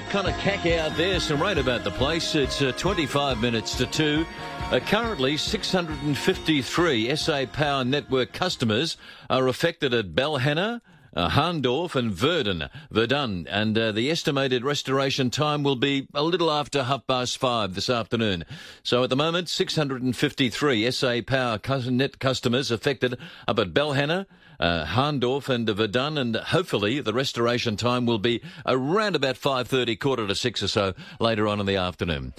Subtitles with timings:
[0.00, 2.34] bit kind of khaki out there, some rain about the place.
[2.34, 4.26] It's uh, 25 minutes to 2.
[4.70, 8.98] Uh, currently, 653 SA Power Network customers
[9.30, 10.82] are affected at Balhannah,
[11.16, 16.50] uh, Hahndorf and Verdun, Verdun, and uh, the estimated restoration time will be a little
[16.50, 18.44] after half past five this afternoon.
[18.82, 23.16] So at the moment, 653 SA Power net customers affected
[23.48, 24.26] up at Balhannah,
[24.60, 30.26] uh, Hahndorf and Verdun, and hopefully the restoration time will be around about 5.30, quarter
[30.26, 32.34] to 6 or so later on in the afternoon.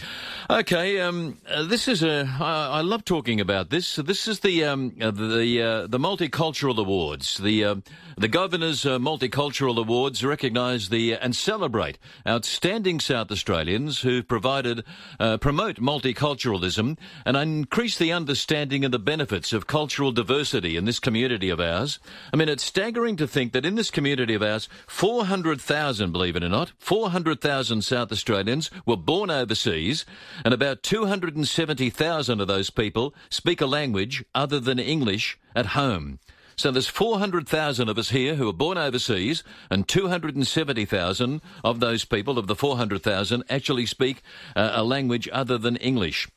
[0.49, 3.95] Okay, um, uh, this is a, I, I love talking about this.
[3.95, 7.37] This is the, um, uh, the, uh, the Multicultural Awards.
[7.37, 7.75] The, uh,
[8.17, 14.83] the Governor's uh, Multicultural Awards recognise the and celebrate outstanding South Australians who provided,
[15.39, 21.49] promote multiculturalism and increase the understanding and the benefits of cultural diversity in this community
[21.49, 21.99] of ours.
[22.33, 26.43] I mean, it's staggering to think that in this community of ours, 400,000, believe it
[26.43, 30.05] or not, 400,000 South Australians were born overseas,
[30.43, 36.19] and about 270,000 of those people speak a language other than English at home.
[36.59, 42.39] So there's 400,000 of us here who are born overseas, and 270,000 of those people,
[42.39, 44.23] of the 400,000, actually speak
[44.55, 46.27] uh, a language other than English.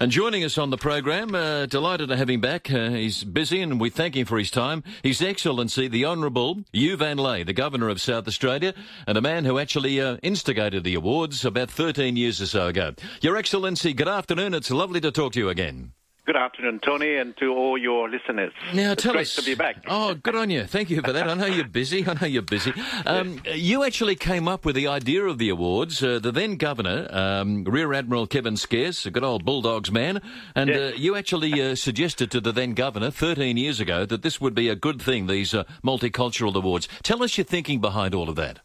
[0.00, 2.68] And joining us on the program, uh, delighted to have him back.
[2.68, 4.82] Uh, he's busy, and we thank him for his time.
[5.04, 8.74] His Excellency, the Honourable Hieu Van Le, the Governor of South Australia,
[9.06, 12.94] and a man who actually uh, instigated the awards about 13 years or so ago.
[13.20, 14.54] Your Excellency, good afternoon.
[14.54, 15.92] It's lovely to talk to you again.
[16.28, 18.52] Good afternoon, Tony, and to all your listeners.
[18.74, 19.36] Now, it's tell great us.
[19.36, 19.82] to be back.
[19.88, 20.64] Oh, good on you.
[20.64, 21.26] Thank you for that.
[21.26, 22.06] I know you're busy.
[22.06, 22.74] I know you're busy.
[23.06, 23.56] Um, yes.
[23.56, 26.02] You actually came up with the idea of the awards.
[26.02, 30.20] Uh, the then governor, um, Rear Admiral Kevin Scarce, a good old Bulldogs man,
[30.54, 30.92] and yes.
[30.92, 34.54] uh, you actually uh, suggested to the then governor 13 years ago that this would
[34.54, 36.88] be a good thing, these uh, multicultural awards.
[37.02, 38.60] Tell us your thinking behind all of that.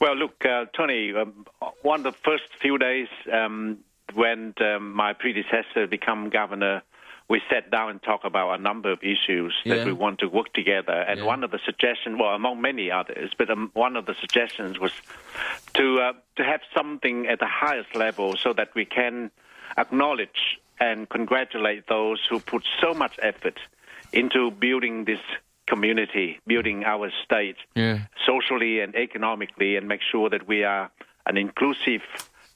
[0.00, 1.46] Well, look, uh, Tony, um,
[1.82, 3.78] one of the first few days um,
[4.14, 6.82] when um, my predecessor became governor
[7.28, 9.84] we sat down and talked about a number of issues that yeah.
[9.84, 10.92] we want to work together.
[10.92, 11.26] And yeah.
[11.26, 14.92] one of the suggestions, well, among many others, but um, one of the suggestions was
[15.74, 19.30] to uh, to have something at the highest level so that we can
[19.78, 23.58] acknowledge and congratulate those who put so much effort
[24.12, 25.20] into building this
[25.66, 28.00] community, building our state yeah.
[28.26, 30.90] socially and economically, and make sure that we are
[31.26, 32.02] an inclusive,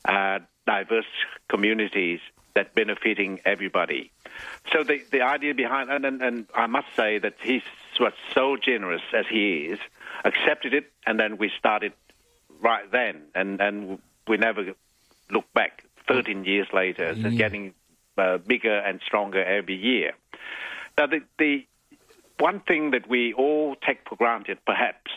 [0.04, 1.06] uh, diverse
[1.48, 2.20] communities
[2.58, 4.02] that benefiting everybody.
[4.72, 7.62] So the the idea behind and, and, and I must say that he
[8.00, 9.80] was so generous as he is,
[10.24, 11.92] accepted it, and then we started
[12.69, 13.74] right then, and and
[14.26, 14.62] we never
[15.30, 15.84] looked back.
[16.12, 17.74] Thirteen years later, so getting
[18.16, 20.12] uh, bigger and stronger every year.
[20.96, 21.52] Now the the
[22.38, 25.10] one thing that we all take for granted, perhaps,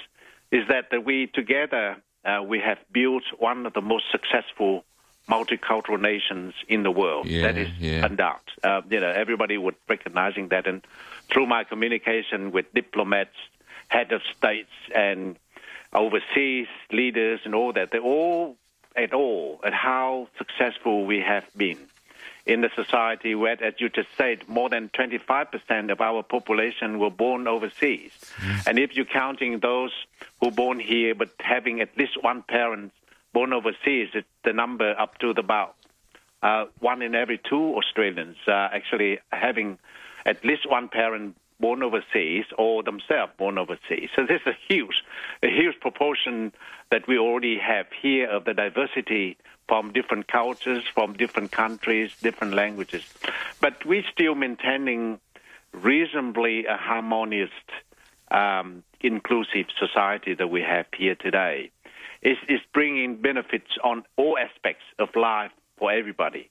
[0.52, 1.86] is that, that we together
[2.26, 4.84] uh, we have built one of the most successful
[5.30, 7.28] multicultural nations in the world.
[7.28, 8.08] Yeah, that is yeah.
[8.08, 8.50] doubt.
[8.64, 10.86] Uh, you know, everybody would recognizing that, and
[11.30, 13.36] through my communication with diplomats,
[13.88, 15.38] head of states, and
[15.94, 18.58] overseas leaders, and all that, they're all
[18.96, 21.78] at all at how successful we have been
[22.46, 27.10] in the society where, as you just said, more than 25% of our population were
[27.10, 28.12] born overseas.
[28.66, 29.92] And if you're counting those
[30.40, 32.92] who were born here but having at least one parent
[33.34, 35.76] born overseas, it's the number up to about
[36.44, 39.78] uh, one in every two Australians uh, actually having
[40.26, 44.10] at least one parent born overseas or themselves born overseas.
[44.16, 45.04] So this is a huge,
[45.44, 46.52] a huge proportion
[46.90, 49.38] that we already have here of the diversity
[49.68, 53.04] from different cultures, from different countries, different languages.
[53.62, 55.20] But we're still maintaining
[55.72, 57.52] reasonably a harmonious,
[58.32, 61.72] um, inclusive society that we have here today
[62.22, 66.50] is, is bringing benefits on all aspects of life for everybody.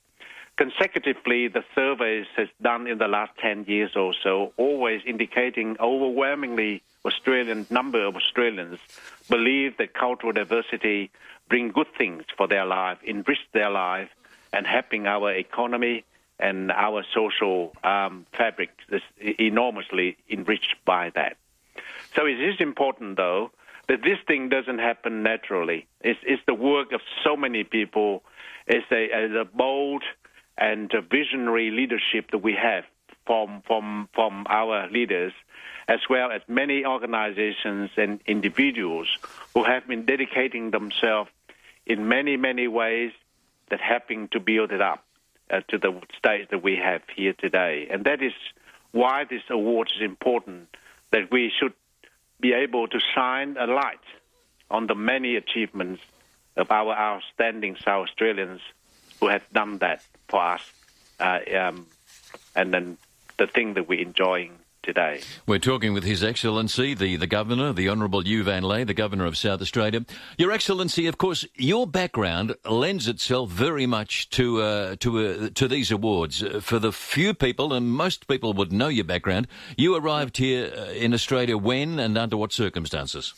[0.57, 6.83] Consecutively, the surveys has done in the last 10 years or so, always indicating overwhelmingly
[7.05, 8.79] Australian number of Australians
[9.29, 11.11] believe that cultural diversity
[11.49, 14.11] bring good things for their life, enrich their life,
[14.53, 16.05] and helping our economy
[16.39, 21.37] and our social um, fabric is enormously enriched by that.
[22.15, 23.51] So it is important, though,
[23.91, 25.85] that this thing doesn't happen naturally.
[26.01, 28.23] It's, it's the work of so many people.
[28.69, 30.05] It's a, it's a bold
[30.57, 32.85] and a visionary leadership that we have
[33.27, 35.33] from, from, from our leaders,
[35.89, 39.09] as well as many organizations and individuals
[39.55, 41.31] who have been dedicating themselves
[41.85, 43.11] in many, many ways
[43.71, 45.05] that helping to build it up
[45.51, 47.89] uh, to the stage that we have here today.
[47.91, 48.35] And that is
[48.93, 50.69] why this award is important,
[51.11, 51.73] that we should
[52.41, 53.99] be able to shine a light
[54.71, 56.03] on the many achievements
[56.57, 58.61] of our outstanding South Australians
[59.19, 60.73] who have done that for us,
[61.19, 61.87] uh, um,
[62.55, 62.97] and then
[63.37, 65.21] the thing that we're enjoying today.
[65.47, 69.27] We're talking with His Excellency, the, the Governor, the Honourable Hieu Van Le, the Governor
[69.27, 70.05] of South Australia.
[70.39, 75.69] Your Excellency, of course, your background lends itself very much to uh, to uh, to
[75.69, 76.43] these awards.
[76.43, 79.47] Uh, for the few people, and most people would know your background,
[79.77, 83.35] you arrived here uh, in Australia when and under what circumstances?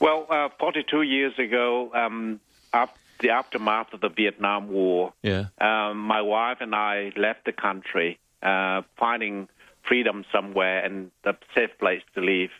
[0.00, 2.40] Well, uh, 42 years ago, um,
[2.72, 5.46] up the aftermath of the Vietnam War, yeah.
[5.60, 9.48] Um, my wife and I left the country, uh, finding
[9.86, 12.50] freedom somewhere and a safe place to live.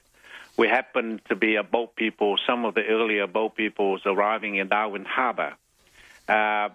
[0.56, 4.68] We happened to be a boat people, some of the earlier boat peoples arriving in
[4.68, 5.54] Darwin Harbour.
[6.28, 6.68] Uh,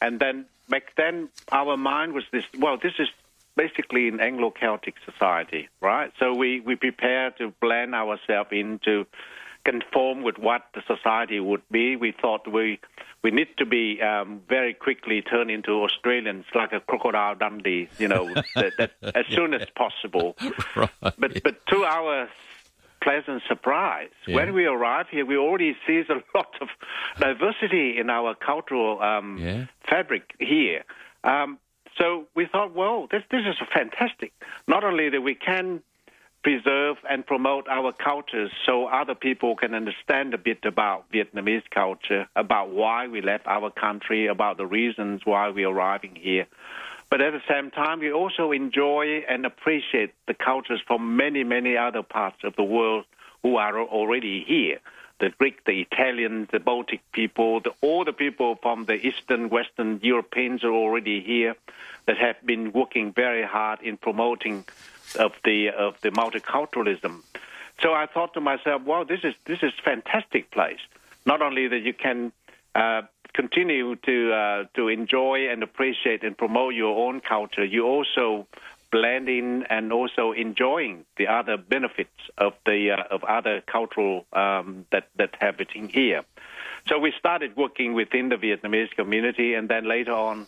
[0.00, 3.08] and then back then, our mind was this well, this is
[3.56, 6.12] basically an Anglo Celtic society, right?
[6.18, 9.06] So we, we prepare to blend ourselves into
[9.64, 11.96] conform with what the society would be.
[11.96, 12.80] We thought we
[13.22, 18.08] we need to be um, very quickly turned into Australians like a crocodile Dundee, you
[18.08, 20.36] know, that, that, as soon as possible.
[20.76, 20.90] Right.
[21.00, 22.28] But but to our
[23.02, 24.36] pleasant surprise, yeah.
[24.36, 26.68] when we arrive here, we already see a lot of
[27.18, 29.66] diversity in our cultural um, yeah.
[29.88, 30.84] fabric here.
[31.22, 31.58] Um,
[31.98, 34.32] so we thought, well, this this is fantastic.
[34.66, 35.82] Not only that we can
[36.44, 42.28] preserve and promote our cultures so other people can understand a bit about Vietnamese culture,
[42.36, 46.46] about why we left our country, about the reasons why we're arriving here.
[47.10, 51.78] But at the same time, we also enjoy and appreciate the cultures from many, many
[51.78, 53.06] other parts of the world
[53.42, 54.80] who are already here.
[55.20, 60.00] The Greek, the Italians, the Baltic people, the, all the people from the Eastern, Western
[60.02, 61.54] Europeans are already here
[62.06, 64.64] that have been working very hard in promoting
[65.16, 67.22] of the of the multiculturalism.
[67.80, 70.80] So I thought to myself, wow, this is this is fantastic place.
[71.26, 72.32] Not only that you can
[72.74, 73.02] uh,
[73.32, 78.46] continue to uh, to enjoy and appreciate and promote your own culture, you also
[78.90, 84.86] blend in and also enjoying the other benefits of the uh, of other cultural um,
[84.92, 86.22] that that happening here.
[86.88, 90.46] So we started working within the Vietnamese community, and then later on,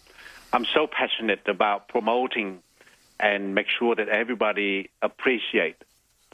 [0.53, 2.63] I'm so passionate about promoting
[3.19, 5.77] and make sure that everybody appreciate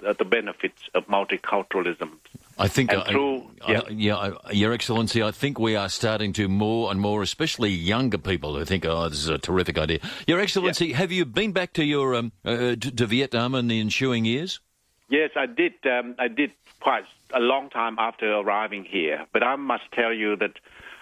[0.02, 2.10] the benefits of multiculturalism.
[2.58, 6.48] I think, and through, I, I, yeah, Your Excellency, I think we are starting to
[6.48, 10.38] more and more, especially younger people who think, "Oh, this is a terrific idea." Your
[10.38, 10.96] Excellency, yeah.
[10.96, 14.60] have you been back to your um, uh, to, to, Vietnam in the ensuing years?
[15.08, 15.74] Yes, I did.
[15.86, 20.36] Um, I did quite a long time after arriving here, but I must tell you
[20.36, 20.52] that.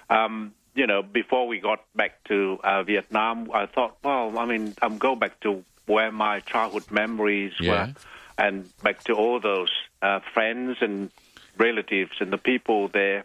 [0.08, 4.72] Um, you know, before we got back to uh, Vietnam, I thought, well, I mean,
[4.80, 7.70] I'm go back to where my childhood memories yeah.
[7.70, 7.94] were,
[8.38, 9.70] and back to all those
[10.02, 11.10] uh, friends and
[11.58, 13.24] relatives and the people there.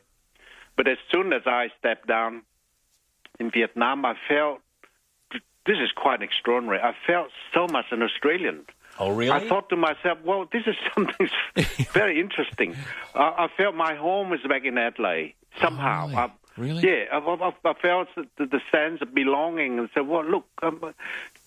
[0.75, 2.41] But as soon as I stepped down
[3.39, 4.59] in Vietnam, I felt
[5.31, 6.79] this is quite extraordinary.
[6.79, 8.65] I felt so much an Australian.
[8.99, 9.31] Oh, really?
[9.31, 11.29] I thought to myself, well, this is something
[11.93, 12.75] very interesting.
[13.13, 16.05] I, I felt my home is back in Adelaide somehow.
[16.05, 16.17] Oh, really?
[16.17, 16.87] I, Really?
[16.87, 20.93] Yeah, I, I, I felt the, the, sense of belonging and said, "Well, look, um,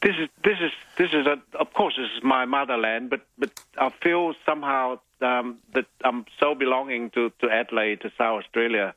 [0.02, 3.50] this is this is this is a, of course this is my motherland, but but
[3.76, 8.94] I feel somehow um, that I'm so belonging to to Adelaide, to South Australia."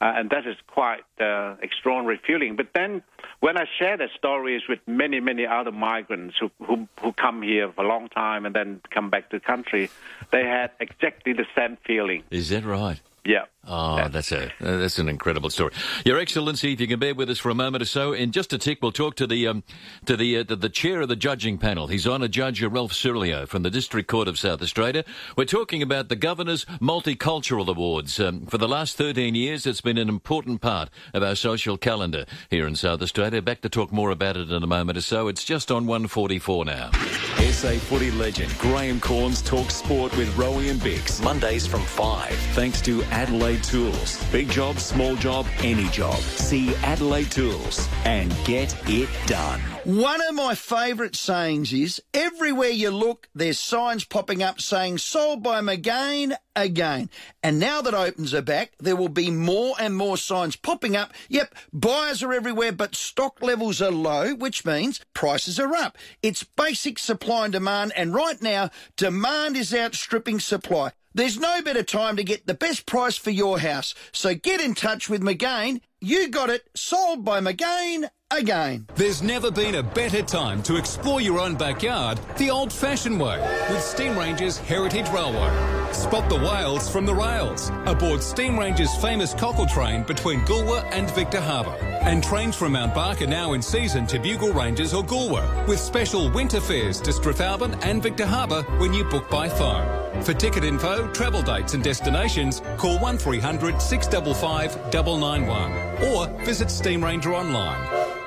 [0.00, 2.54] Uh, and that is quite uh, extraordinary feeling.
[2.54, 3.02] But then,
[3.40, 7.72] when I share the stories with many, many other migrants who, who, who come here
[7.72, 9.90] for a long time and then come back to the country,
[10.30, 12.22] they had exactly the same feeling.
[12.30, 13.00] Is that right?
[13.24, 13.44] Yeah.
[13.66, 15.72] Oh, that's a that's an incredible story.
[16.06, 18.52] Your Excellency, if you can bear with us for a moment or so, in just
[18.54, 19.62] a tick, we'll talk to the um,
[20.06, 21.88] to the, uh, the, the chair of the judging panel.
[21.88, 25.04] He's Honour Judge Rauf Soulio from the District Court of South Australia.
[25.36, 28.18] We're talking about the Governor's Multicultural Awards.
[28.18, 32.24] Um, for the last 13 years, it's been an important part of our social calendar
[32.48, 33.42] here in South Australia.
[33.42, 35.28] Back to talk more about it in a moment or so.
[35.28, 36.90] It's just on 144 now.
[37.38, 42.34] SA footy legend Graham Cornes talks sport with Rowie and Bix Mondays from five.
[42.54, 44.22] Thanks to Adelaide Tools.
[44.30, 46.18] Big job, small job, any job.
[46.18, 49.60] See Adelaide Tools and get it done.
[49.88, 55.42] One of my favourite sayings is everywhere you look, there's signs popping up saying sold
[55.42, 57.08] by Magain again.
[57.42, 61.14] And now that opens are back, there will be more and more signs popping up.
[61.30, 65.96] Yep, buyers are everywhere, but stock levels are low, which means prices are up.
[66.22, 68.68] It's basic supply and demand, and right now,
[68.98, 70.92] demand is outstripping supply.
[71.14, 73.94] There's no better time to get the best price for your house.
[74.12, 75.80] So get in touch with Magain.
[75.98, 78.86] You got it sold by Magain again.
[78.94, 83.38] There's never been a better time to explore your own backyard the old fashioned way
[83.70, 85.92] with Steam Ranger's Heritage Railway.
[85.92, 91.10] Spot the whales from the rails aboard Steam Ranger's famous cockle train between Goolwa and
[91.12, 91.74] Victor Harbour.
[92.02, 96.30] And trains from Mount Barker now in season to Bugle Ranges or Goolwa with special
[96.30, 100.22] winter fares to Strathalbyn and Victor Harbour when you book by phone.
[100.22, 107.34] For ticket info, travel dates and destinations, call 1300 655 991 or visit Steam Ranger
[107.34, 108.17] online.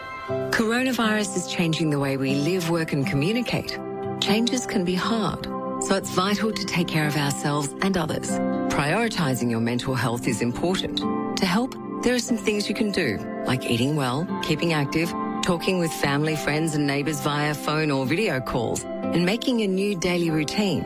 [0.51, 3.79] Coronavirus is changing the way we live, work and communicate.
[4.19, 5.45] Changes can be hard.
[5.83, 8.29] So it's vital to take care of ourselves and others.
[8.69, 10.97] Prioritising your mental health is important.
[11.37, 13.17] To help, there are some things you can do,
[13.47, 15.09] like eating well, keeping active,
[15.41, 19.97] talking with family, friends and neighbours via phone or video calls, and making a new
[19.97, 20.83] daily routine.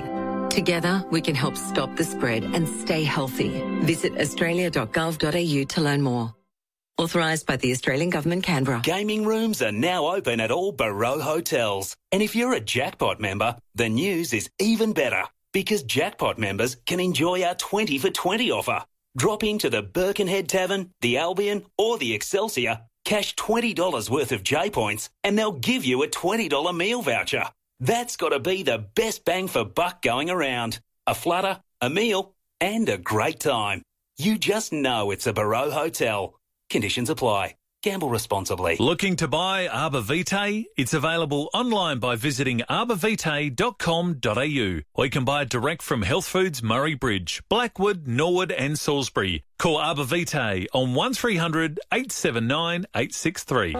[0.49, 3.61] Together, we can help stop the spread and stay healthy.
[3.81, 6.33] Visit australia.gov.au to learn more.
[6.97, 8.79] Authorised by the Australian Government, Canberra.
[8.81, 11.97] Gaming rooms are now open at all Barreau hotels.
[12.13, 17.01] And if you're a Jackpot member, the news is even better because Jackpot members can
[17.01, 18.85] enjoy our 20 for 20 offer.
[19.17, 24.69] Drop into the Birkenhead Tavern, the Albion, or the Excelsior, cash $20 worth of J
[24.69, 27.43] points, and they'll give you a $20 meal voucher.
[27.81, 30.79] That's got to be the best bang for buck going around.
[31.07, 33.81] A flutter, a meal, and a great time.
[34.17, 36.35] You just know it's a Barreau hotel.
[36.75, 37.55] Conditions apply.
[37.83, 38.75] Gamble responsibly.
[38.81, 40.65] Looking to buy Arbor Vitae?
[40.75, 46.61] It's available online by visiting arborvitae.com.au or you can buy it direct from Health Foods
[46.61, 49.45] Murray Bridge, Blackwood, Norwood and Salisbury.
[49.57, 53.71] Call Arbor Vitae on 1300 879 863.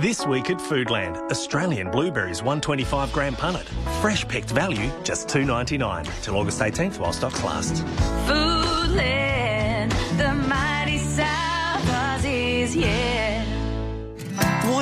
[0.00, 3.64] This week at Foodland, Australian blueberries 125 gram punnet.
[4.00, 7.82] Fresh picked value just 2.99 till August 18th while stocks last.
[8.28, 9.33] Foodland,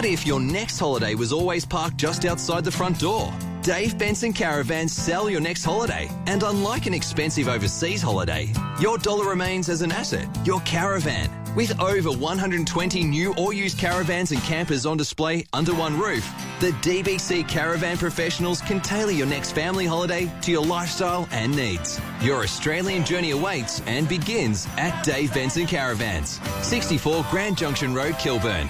[0.03, 3.33] What if your next holiday was always parked just outside the front door?
[3.63, 6.11] Dave Benson Caravans sell your next holiday.
[6.27, 11.31] And unlike an expensive overseas holiday, your dollar remains as an asset, your caravan.
[11.55, 16.29] With over 120 new or used caravans and campers on display under one roof,
[16.59, 22.01] the DBC Caravan Professionals can tailor your next family holiday to your lifestyle and needs.
[22.21, 28.69] Your Australian journey awaits and begins at Dave Benson Caravans, 64 Grand Junction Road, Kilburn.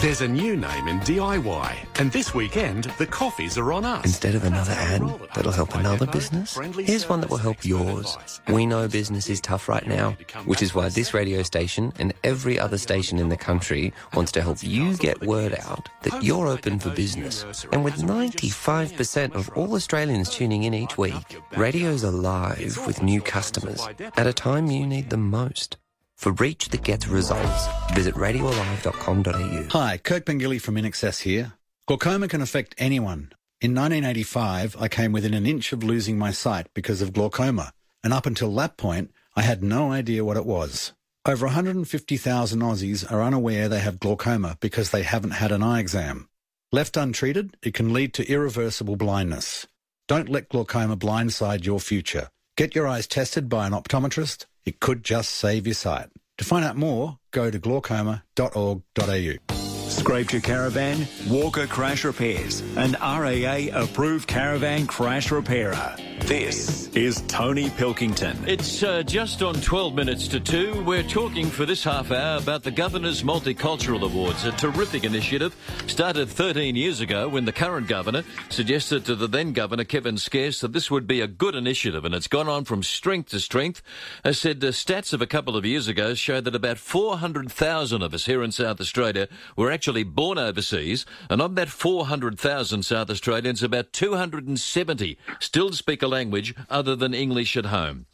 [0.00, 4.04] There's a new name in DIY, and this weekend the coffees are on us.
[4.04, 5.02] Instead of another ad
[5.34, 8.18] that'll help another business, here's one that will help yours.
[8.48, 12.58] We know business is tough right now, which is why this radio station and every
[12.58, 16.78] other station in the country wants to help you get word out that you're open
[16.78, 17.64] for business.
[17.72, 23.86] And with 95% of all Australians tuning in each week, radio's alive with new customers
[24.16, 25.78] at a time you need them most.
[26.24, 29.66] For reach that gets results, visit radioalive.com.au.
[29.78, 31.52] Hi, Kirk Pengilly from INXS here.
[31.86, 33.30] Glaucoma can affect anyone.
[33.60, 38.14] In 1985, I came within an inch of losing my sight because of glaucoma, and
[38.14, 40.94] up until that point, I had no idea what it was.
[41.26, 46.30] Over 150,000 Aussies are unaware they have glaucoma because they haven't had an eye exam.
[46.72, 49.66] Left untreated, it can lead to irreversible blindness.
[50.08, 52.30] Don't let glaucoma blindside your future.
[52.56, 54.46] Get your eyes tested by an optometrist.
[54.64, 56.08] It could just save your sight.
[56.38, 59.54] To find out more, go to glaucoma.org.au.
[59.88, 61.06] Scraped your caravan?
[61.28, 65.96] Walker Crash Repairs, an RAA approved caravan crash repairer.
[66.26, 68.38] This is Tony Pilkington.
[68.46, 70.82] It's uh, just on 12 minutes to 2.
[70.82, 75.54] We're talking for this half hour about the Governor's Multicultural Awards, a terrific initiative
[75.86, 80.62] started 13 years ago when the current governor suggested to the then governor, Kevin Scarce,
[80.62, 83.82] that this would be a good initiative, and it's gone on from strength to strength.
[84.24, 88.14] I said, the stats of a couple of years ago show that about 400,000 of
[88.14, 93.62] us here in South Australia were actually born overseas, and of that 400,000 South Australians,
[93.62, 98.06] about 270 still speak a language other than English at home.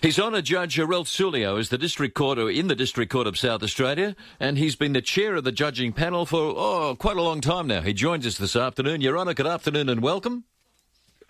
[0.00, 3.62] His Honour Judge Rauf Soulio is the District Court in the District Court of South
[3.62, 7.40] Australia, and he's been the chair of the judging panel for oh quite a long
[7.40, 7.80] time now.
[7.80, 9.00] He joins us this afternoon.
[9.00, 10.44] Your Honour, good afternoon and welcome.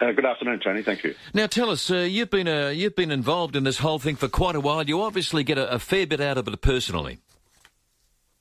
[0.00, 0.82] Uh, good afternoon, Tony.
[0.82, 1.14] Thank you.
[1.34, 4.28] Now, tell us, uh, you've been uh, you've been involved in this whole thing for
[4.28, 4.84] quite a while.
[4.84, 7.18] You obviously get a, a fair bit out of it personally.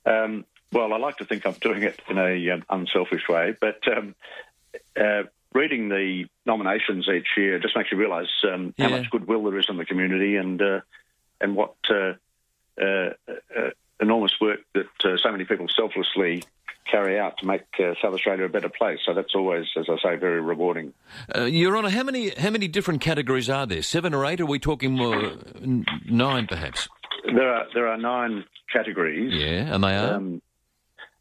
[0.04, 3.80] Um, well, I like to think I'm doing it in a um, unselfish way, but
[3.88, 4.14] um,
[4.94, 5.22] uh,
[5.54, 8.98] reading the nominations each year just makes you realise um, how Yeah.
[8.98, 10.80] much goodwill there is in the community and uh,
[11.40, 12.14] and what uh,
[12.80, 16.42] uh, uh, enormous work that uh, so many people selflessly
[16.90, 18.98] carry out to make uh, South Australia a better place.
[19.04, 20.94] So that's always, as I say, very rewarding.
[21.34, 23.82] Uh, Your Honour, how many how many different categories are there?
[23.82, 24.40] Seven or eight?
[24.40, 25.32] Are we talking more
[26.06, 26.88] nine, perhaps?
[27.24, 29.32] There are there are nine categories.
[29.34, 30.14] Yeah, and they are.
[30.14, 30.42] Um,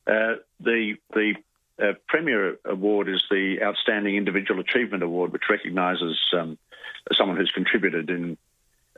[0.07, 1.34] uh, the the
[1.81, 6.57] uh, Premier Award is the Outstanding Individual Achievement Award, which recognises um,
[7.13, 8.38] someone who's contributed in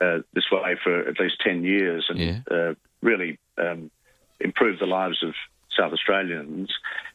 [0.01, 2.39] uh, this way for at least 10 years and Yeah.
[2.50, 3.91] uh, really um,
[4.39, 5.33] improved the lives of
[5.77, 6.71] South Australians.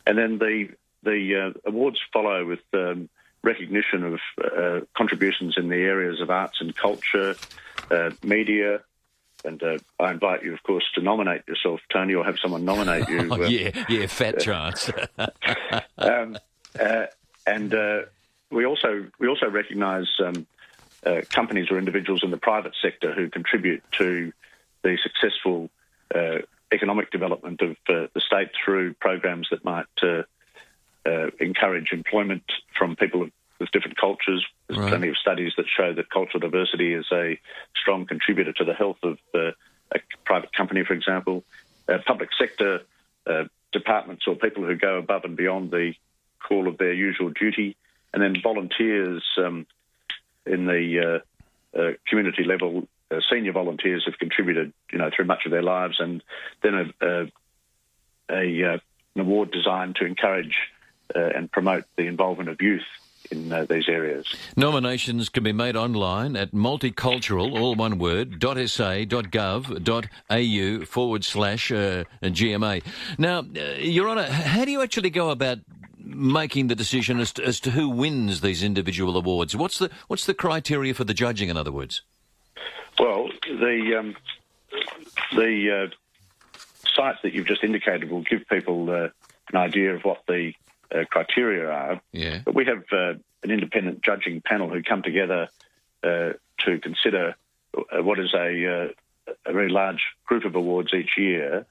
[0.06, 0.68] And then the,
[1.02, 3.08] the uh, awards follow with um,
[3.42, 7.36] recognition of uh, contributions in the areas of arts and culture,
[7.90, 8.80] uh, media.
[9.44, 13.08] And uh, I invite you, of course, to nominate yourself, Tony, or have someone nominate
[13.08, 13.28] you.
[13.30, 14.90] Oh, uh, yeah, yeah, fat chance.
[15.98, 16.38] um,
[16.80, 17.06] uh,
[17.46, 18.02] and uh,
[18.50, 20.46] we also we also recognise um,
[21.04, 24.32] uh, companies or individuals in the private sector who contribute to
[24.82, 25.70] the successful
[26.14, 26.38] uh,
[26.72, 30.22] economic development of uh, the state through programs that might uh,
[31.06, 32.44] uh, encourage employment
[32.76, 34.44] from people with different cultures.
[34.66, 34.88] There's Right.
[34.88, 37.38] plenty of studies that show that cultural diversity is a
[37.76, 39.52] strong contributor to the health of uh,
[39.92, 41.44] a private company, for example.
[41.88, 42.82] Uh, public sector
[43.26, 45.94] uh, departments or people who go above and beyond the
[46.40, 47.76] call of their usual duty,
[48.12, 49.66] and then volunteers um,
[50.46, 51.22] in the
[51.76, 52.88] uh, uh, community level.
[53.10, 56.22] Uh, senior volunteers have contributed, you know, through much of their lives, and
[56.62, 57.32] then a, a,
[58.30, 58.78] a uh,
[59.14, 60.56] an award designed to encourage
[61.14, 62.82] uh, and promote the involvement of youth
[63.30, 64.34] in uh, these areas.
[64.56, 68.84] Nominations can be made online at multicultural, all one word, .sa.gov.au
[70.84, 72.84] forward slash uh, GMA.
[73.18, 75.58] Now, uh, Your Honour, how do you actually go about
[75.98, 79.56] making the decision as to, as to who wins these individual awards?
[79.56, 82.02] What's the what's the criteria for the judging, in other words?
[82.98, 84.16] Well, the um,
[85.34, 86.58] the uh,
[86.94, 89.08] site that you've just indicated will give people uh,
[89.52, 90.52] an idea of what the
[90.94, 92.00] uh, criteria are.
[92.12, 92.40] Yeah.
[92.44, 95.48] But we have uh, an independent judging panel who come together
[96.02, 97.36] uh, to consider
[97.76, 101.66] uh, what is a, uh, a very large group of awards each year.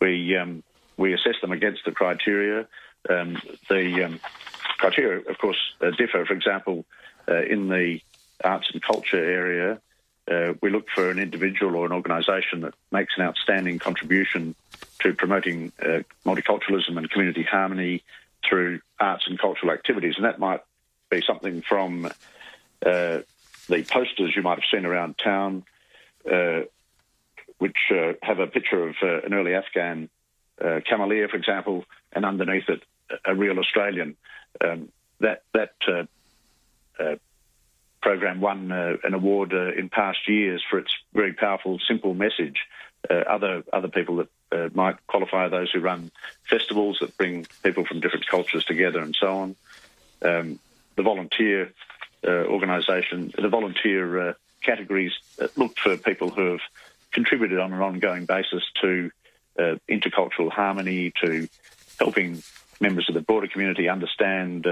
[0.00, 0.62] We um,
[0.96, 2.66] we assess them against the criteria.
[3.08, 3.36] Um,
[3.68, 4.20] the um,
[4.78, 6.24] criteria, of course, uh, differ.
[6.24, 6.84] For example,
[7.28, 8.00] uh, in the
[8.44, 9.80] arts and culture area,
[10.30, 14.54] uh, we look for an individual or an organisation that makes an outstanding contribution
[15.00, 18.02] to promoting uh, multiculturalism and community harmony
[18.52, 20.60] through arts and cultural activities, and that might
[21.10, 22.04] be something from
[22.84, 23.18] uh,
[23.66, 25.64] the posters you might have seen around town,
[26.30, 26.60] uh,
[27.56, 30.10] which uh, have a picture of uh, an early Afghan
[30.60, 32.82] uh, cameleer, for example, and underneath it
[33.24, 34.16] a real Australian.
[34.62, 37.14] Um, that that uh,
[38.02, 42.66] program won an award in past years for its very powerful, simple message.
[43.10, 46.10] Uh, other other people that uh, might qualify those who run
[46.48, 49.56] festivals that bring people from different cultures together and so on.
[50.22, 50.60] Um,
[50.94, 51.72] the volunteer
[52.26, 56.60] uh, organisation, the volunteer uh, categories uh, look for people who have
[57.10, 59.10] contributed on an ongoing basis to
[59.58, 61.48] uh, intercultural harmony, to
[61.98, 62.40] helping
[62.80, 64.62] members of the broader community understand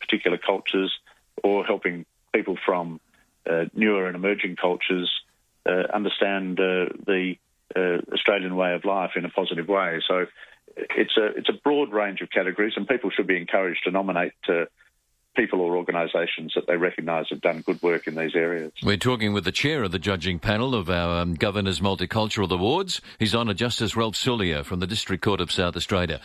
[0.00, 0.98] particular cultures,
[1.42, 3.00] or helping people from
[3.74, 5.10] newer and emerging cultures
[5.66, 7.36] understand the
[7.76, 10.00] uh, Australian way of life in a positive way.
[10.06, 10.26] So
[10.76, 14.32] it's a it's a broad range of categories, and people should be encouraged to nominate
[14.48, 14.64] uh,
[15.34, 18.72] people or organisations that they recognise have done good work in these areas.
[18.82, 23.00] We're talking with the chair of the judging panel of our um, Governor's Multicultural Awards,
[23.18, 26.20] His Honour Justice Rauf Soulio from the District Court of South Australia.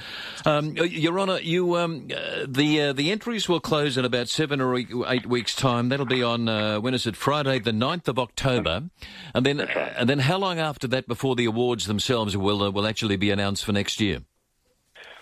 [0.46, 4.62] Um, Your Honour, you um, uh, the uh, the entries will close in about seven
[4.62, 5.90] or eight, eight weeks' time.
[5.90, 7.16] That'll be on uh, when is it?
[7.16, 8.84] Friday, the 9th of October,
[9.34, 12.88] and then and then how long after that before the awards themselves will uh, will
[12.88, 14.22] actually be announced for next year?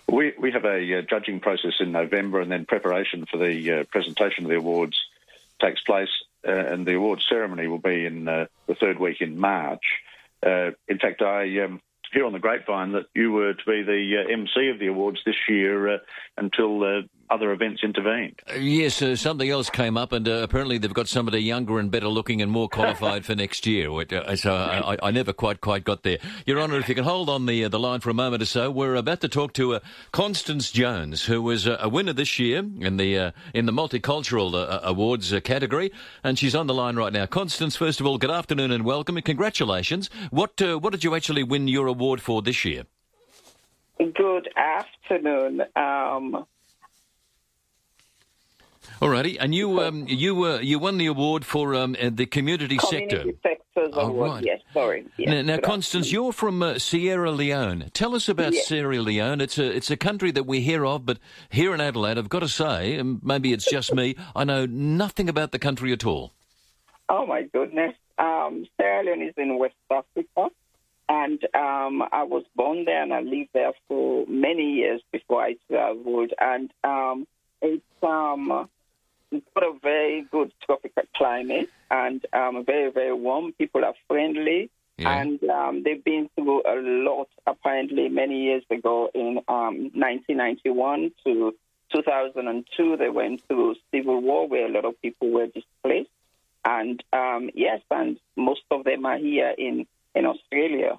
[0.10, 3.84] We, we have a uh, judging process in November, and then preparation for the uh,
[3.86, 4.98] presentation of the awards
[5.60, 6.10] takes place,
[6.48, 9.84] uh, and the awards ceremony will be in uh, the third week in March.
[10.46, 11.82] Uh, in fact, I um,
[12.14, 15.20] hear on the grapevine that you were to be the uh, MC of the awards
[15.26, 16.00] this year
[16.38, 18.40] until other events intervened.
[18.50, 21.92] Uh, Yes, uh, something else came up, and uh, apparently they've got somebody younger and
[21.92, 23.90] better looking and more qualified for next year.
[23.92, 26.18] Uh, So I, I- I never quite quite got there.
[26.46, 28.46] Your Honour, if you can hold on the uh, the line for a moment or
[28.46, 29.80] so, we're about to talk to uh,
[30.12, 34.54] Constance Jones, who was uh, a winner this year in the uh, in the multicultural
[34.56, 35.92] uh, awards uh, category,
[36.24, 37.26] and she's on the line right now.
[37.26, 40.10] Constance, first of all, good afternoon and welcome, and congratulations.
[40.32, 42.84] What uh, what did you actually win your award for this year?
[43.98, 45.62] Good afternoon.
[45.76, 46.46] Um,
[49.02, 52.78] Alrighty, and you um, you uh, you won the award for um, uh, the community,
[52.80, 53.20] sector.
[53.20, 54.32] community sectors Oh, award.
[54.32, 54.44] right.
[54.44, 55.06] Yes, sorry.
[55.18, 57.92] Yes, now, now Constance, you're from uh, Sierra Leone.
[57.94, 58.68] Tell us about Yes.
[58.68, 59.40] Sierra Leone.
[59.40, 61.20] It's a it's a country that we hear of, but
[61.52, 65.30] here in Adelaide, I've got to say, and maybe it's just me, I know nothing
[65.30, 66.34] about the country at all.
[67.08, 67.94] Oh my goodness.
[68.18, 70.48] Um, Sierra Leone is in West Africa,
[71.08, 75.56] and um, I was born there and I lived there for many years before I
[75.70, 76.34] traveled.
[76.42, 76.72] And
[77.62, 78.68] it's um,
[79.32, 83.54] it's got a very good tropical climate and um, very, very warm.
[83.54, 84.70] People are friendly.
[84.98, 85.22] Yeah.
[85.22, 91.54] And um, they've been through a lot, apparently, many years ago in um, 1991 to
[91.94, 92.98] 2002.
[92.98, 96.10] They went through civil war where a lot of people were displaced.
[96.66, 99.86] And um, yes, and most of them are here in,
[100.16, 100.98] in Australia.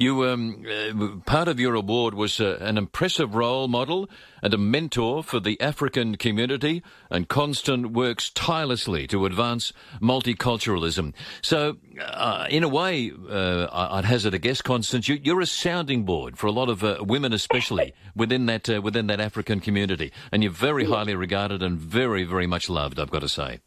[0.00, 4.08] You um, uh, part of your award was uh, an impressive role model
[4.40, 11.14] and a mentor for the African community, and Constance works tirelessly to advance multiculturalism.
[11.42, 16.04] So, uh, in a way, uh, I'd hazard a guess, Constance, you, are a sounding
[16.04, 20.12] board for a lot of uh, women, especially within that uh, within that African community,
[20.30, 23.00] and you're very highly regarded and very, very much loved.
[23.00, 23.58] I've got to say.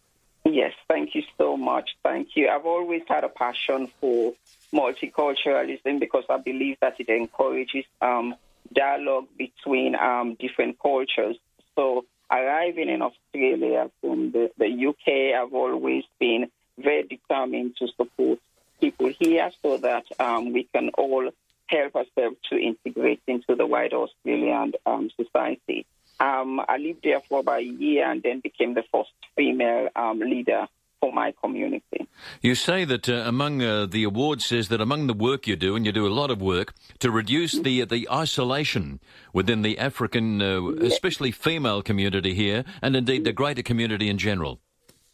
[0.45, 1.20] Yes, thank you
[1.61, 1.91] much.
[2.03, 2.49] Thank you.
[2.49, 4.33] I've always had a passion for
[4.73, 8.35] multiculturalism because I believe that it encourages um,
[8.73, 11.37] dialogue between um, different cultures.
[11.75, 18.39] So, arriving in Australia from the, the UK, I've always been very determined to support
[18.79, 21.29] people here so that um, we can all
[21.67, 25.85] help ourselves to integrate into the wider Australian um, society.
[26.19, 30.19] Um, I lived there for about a year and then became the first female um,
[30.19, 30.67] leader
[31.01, 32.07] for my community.
[32.41, 35.75] You say that uh, among uh, the award says that among the work you do,
[35.75, 39.01] and you do a lot of work to reduce the the isolation
[39.33, 40.93] within the African, uh, yes.
[40.93, 44.59] especially female community here, and indeed the greater community in general.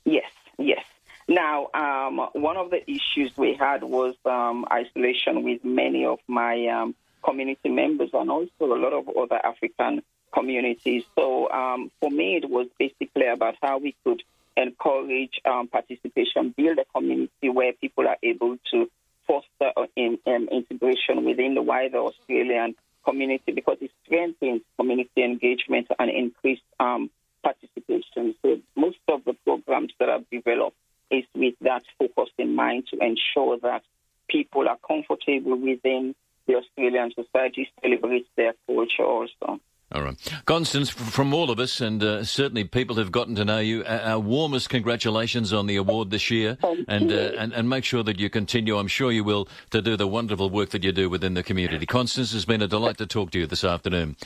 [0.05, 0.83] Yes, yes.
[1.27, 6.67] Now, um, one of the issues we had was um, isolation with many of my
[6.67, 11.03] um, community members and also a lot of other African communities.
[11.17, 14.23] So um, for me, it was basically about how we could
[14.57, 18.89] encourage um, participation, build a community where people are able to
[19.27, 26.09] foster in, um, integration within the wider Australian community because it strengthens community engagement and
[26.09, 27.09] increased um,
[27.43, 28.35] participation.
[28.41, 30.75] So most of the programs that I've developed
[31.09, 33.83] is with that focus in mind to ensure that
[34.27, 36.15] people are comfortable within
[36.47, 39.59] the Australian society, celebrate their culture also.
[39.89, 40.17] All right.
[40.45, 44.19] Constance, from all of us, and uh, certainly people who've gotten to know you, our
[44.19, 46.57] warmest congratulations on the award this year.
[46.89, 49.95] And, uh, and, and make sure that you continue, I'm sure you will, to do
[49.95, 51.85] the wonderful work that you do within the community.
[51.85, 54.17] Constance, has been a delight to talk to you this afternoon.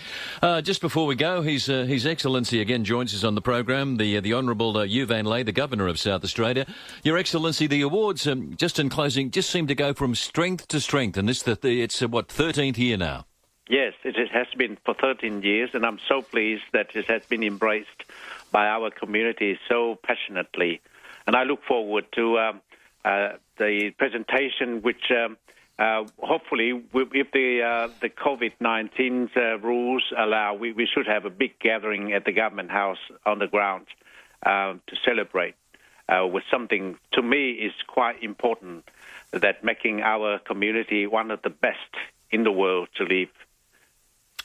[0.41, 3.97] Uh, just before we go, His, uh, His Excellency again joins us on the program,
[3.97, 6.65] the, uh, the Honourable uh, Hieu Van Le, the Governor of South Australia.
[7.03, 10.79] Your Excellency, the awards, um, just in closing, just seem to go from strength to
[10.79, 13.25] strength, and this, the, it's, uh, what, 13th year now?
[13.71, 17.41] Yes, it has been for 13 years, and I'm so pleased that it has been
[17.41, 18.03] embraced
[18.51, 20.81] by our community so passionately.
[21.25, 22.61] And I look forward to um,
[23.05, 25.37] uh, the presentation, which um,
[25.79, 31.29] uh, hopefully, if the uh, the COVID-19 uh, rules allow, we, we, should have a
[31.29, 33.85] big gathering at the government house on the ground
[34.45, 35.55] um, to celebrate
[36.09, 38.83] uh, with something to me is quite important
[39.31, 41.95] that making our community one of the best
[42.31, 43.29] in the world to live.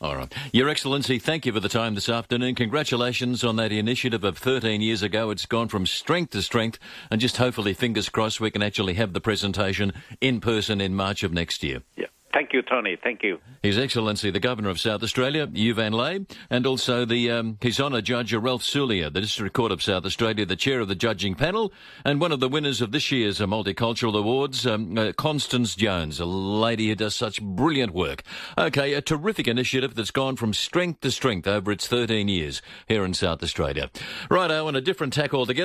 [0.00, 0.32] All right.
[0.52, 2.54] Your Excellency, thank you for the time this afternoon.
[2.54, 5.30] Congratulations on that initiative of 13 years ago.
[5.30, 6.78] It's gone from strength to strength,
[7.10, 11.22] and just hopefully, fingers crossed, we can actually have the presentation in person in March
[11.22, 11.82] of next year.
[11.96, 12.06] Yeah.
[12.36, 12.98] Thank you, Tony.
[13.02, 13.38] Thank you.
[13.62, 18.02] His Excellency, the Governor of South Australia, Hieu Van and also the um, His Honour
[18.02, 21.72] Judge Rauf Soulio, the District Court of South Australia, the Chair of the Judging Panel,
[22.04, 26.20] and one of the winners of this year's uh, Multicultural Awards, um, uh, Constance Jones,
[26.20, 28.22] a lady who does such brilliant work.
[28.58, 33.02] Okay, a terrific initiative that's gone from strength to strength over its 13 years here
[33.02, 33.90] in South Australia.
[34.30, 35.64] Righto, on a different tack altogether.